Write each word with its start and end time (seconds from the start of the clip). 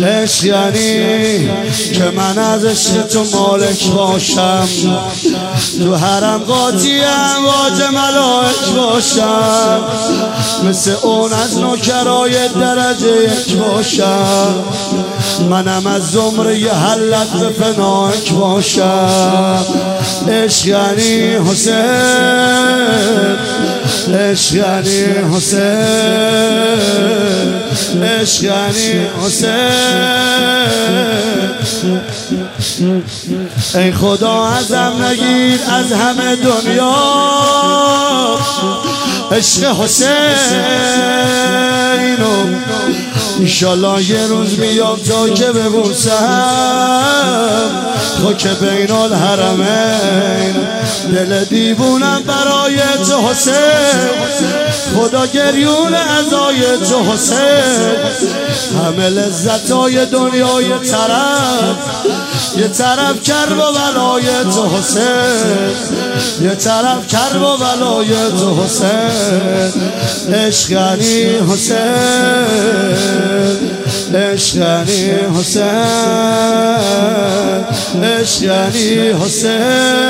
عشق 0.00 0.44
یعنی 0.44 1.50
که 1.94 2.04
من 2.16 2.38
از 2.38 2.64
عشق 2.64 3.06
تو 3.06 3.24
مالک 3.32 3.90
باشم 3.90 4.68
تو 5.78 5.94
حرم 5.94 6.38
قاطیم 6.38 7.02
واج 7.44 7.82
ملائک 7.92 8.64
باشم 8.76 9.80
مثل 10.64 10.94
اون 11.02 11.32
از 11.32 11.58
نوکرای 11.58 12.48
درجه 12.48 13.24
یک 13.24 13.56
باشم. 13.56 14.64
منم 15.50 15.86
از 15.86 16.10
زمره 16.10 16.72
حلت 16.72 17.30
به 17.58 17.72
باشم. 18.32 19.64
عشق 20.28 20.66
یعنی 20.66 21.36
حسین. 21.50 21.74
عشق 24.14 24.54
یعنی 24.54 25.04
حسین. 25.36 25.60
عشق 28.02 28.44
یعنی 28.44 29.06
حسین. 29.24 29.48
ای 33.74 33.92
خدا 33.92 34.44
ازم 34.44 34.92
نگیر 35.02 35.60
از 35.70 35.92
همه 35.92 36.36
دنیا. 36.36 36.94
عشق 39.32 39.64
حسین 39.82 40.08
ایشالله 43.40 44.10
یه 44.10 44.26
روز 44.26 44.58
میام 44.58 44.98
تا 44.98 45.28
که 45.28 45.44
ببوسم. 45.44 46.18
تو 48.22 48.32
که 48.34 48.48
بین 48.48 48.90
الحرمین 48.90 50.54
دل 51.12 51.44
دیوونم 51.44 52.22
برای 52.26 52.76
تو 53.06 53.28
حسین. 53.28 53.54
خدا 54.96 55.26
گریون 55.26 55.94
ازای 55.94 56.78
تو 56.88 57.12
حسین. 57.12 57.96
همه 58.78 59.08
لذتای 59.08 60.06
دنیای 60.06 60.68
طرف. 60.68 61.76
یه 62.56 62.68
طرف 62.68 63.22
کرب 63.22 63.58
و 63.58 63.62
ولای 63.62 64.44
تو 64.44 64.68
حسین. 64.68 65.72
یه 66.42 66.54
طرف 66.54 67.06
کرب 67.06 67.42
و 67.42 67.56
ولای 67.56 68.08
تو 68.30 68.64
حسین. 68.64 69.82
عشقانی 70.34 71.24
حسین. 71.52 71.78
عشقانی 74.14 75.10
حسین 75.38 75.64
عشقانی 78.04 79.10
حسین 79.10 80.08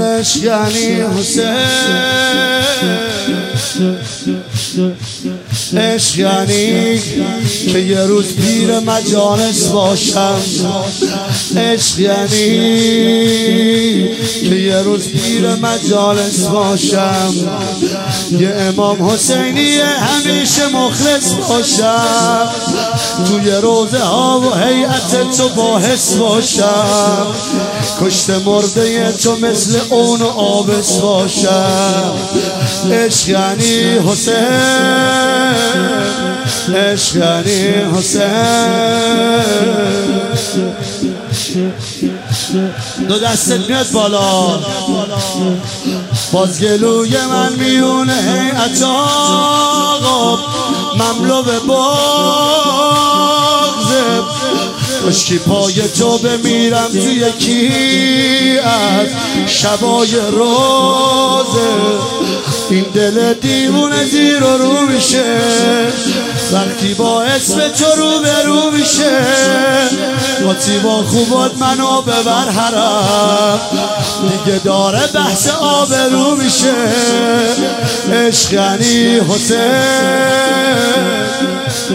عشقانی 0.00 1.02
حسین 1.02 2.34
عشق 5.76 6.18
یعنی 6.18 6.98
که 7.72 7.78
یه 7.78 8.00
روز 8.00 8.34
پیر 8.34 8.80
مجالس 8.80 9.66
باشم. 9.66 10.40
عشق 11.56 11.98
یعنی 11.98 12.28
که 14.48 14.54
یه 14.54 14.76
روز 14.76 15.08
پیر 15.08 15.54
مجالس 15.54 16.46
باشم. 16.46 17.34
یه 18.30 18.48
امام 18.48 19.10
حسینی 19.10 19.80
همیشه 19.80 20.66
مخلص 20.66 21.32
باشم. 21.32 22.48
توی 23.28 23.50
روزه 23.50 23.98
ها 23.98 24.40
و 24.40 24.54
حیعت 24.54 25.36
تو 25.36 25.48
باحث 25.48 26.14
باشم. 26.14 27.26
کشت 28.00 28.30
مرده 28.30 29.12
تو 29.12 29.36
مثل 29.36 29.78
اون 29.90 30.22
آبس 30.22 30.98
باشم. 30.98 32.12
عشق 32.90 33.28
یعنی 33.28 33.98
حسین. 34.08 35.43
عشق 36.74 37.46
حسین. 37.96 39.44
دو 43.08 43.18
دستت 43.18 43.68
میاد 43.68 43.90
بالا. 43.90 44.58
باز 46.32 46.60
گلوی 46.60 47.16
من 47.26 47.52
میونه 47.52 48.14
هیئت 48.14 48.82
آقا 48.82 50.38
مملو 50.96 51.42
به 51.42 51.58
بغزه 51.58 52.13
کشکی 55.06 55.38
پای 55.38 55.88
تو 55.88 56.18
بمیرم 56.18 56.88
توی 56.92 57.32
کی 57.38 58.58
از 58.58 59.08
شبای 59.46 60.16
روزه 60.16 61.74
این 62.70 62.84
دل 62.94 63.34
دیوونه 63.34 64.04
زیر 64.04 64.42
و 64.42 64.56
رو 64.58 64.86
میشه. 64.86 65.40
وقتی 66.52 66.94
با 66.94 67.22
اسم 67.22 67.68
تو 67.68 67.84
رو 67.96 68.20
به 68.20 68.42
رو 68.42 68.70
میشه. 68.70 69.20
قاطی 70.44 70.78
با 70.78 71.02
خوبات 71.02 71.58
منو 71.58 72.02
ببر 72.02 72.50
حرم. 72.50 73.60
دیگه 74.22 74.58
داره 74.58 75.06
بحث 75.06 75.48
آب 75.48 75.94
رو 75.94 76.36
میشه 78.26 78.60
عشقنی 78.60 79.20
حسین. 79.20 79.58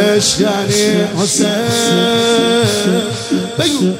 عشقنی 0.00 1.06
حسین. 1.18 1.46
بگو. 3.58 3.94